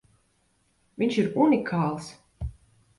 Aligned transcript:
Viņš 1.03 1.19
ir 1.25 1.31
unikāls! 1.45 2.13